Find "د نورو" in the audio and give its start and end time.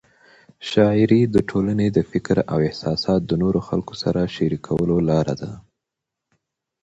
3.25-3.59